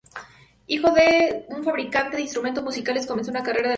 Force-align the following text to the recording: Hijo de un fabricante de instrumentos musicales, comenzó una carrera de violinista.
Hijo 0.65 0.91
de 0.93 1.45
un 1.49 1.63
fabricante 1.63 2.15
de 2.15 2.23
instrumentos 2.23 2.63
musicales, 2.63 3.05
comenzó 3.05 3.29
una 3.29 3.41
carrera 3.43 3.69
de 3.69 3.69
violinista. 3.69 3.69